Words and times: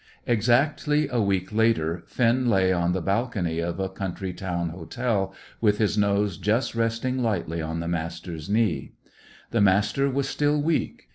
Exactly 0.25 1.07
a 1.09 1.21
week 1.21 1.53
later, 1.53 2.01
Finn 2.07 2.49
lay 2.49 2.73
on 2.73 2.91
the 2.91 3.03
balcony 3.03 3.59
of 3.59 3.79
a 3.79 3.87
country 3.87 4.33
town 4.33 4.69
hotel, 4.69 5.31
with 5.61 5.77
his 5.77 5.95
nose 5.95 6.39
just 6.39 6.73
resting 6.73 7.21
lightly 7.21 7.61
on 7.61 7.81
the 7.81 7.87
Master's 7.87 8.49
knee. 8.49 8.93
The 9.51 9.61
Master 9.61 10.09
was 10.09 10.27
still 10.27 10.59
weak. 10.59 11.03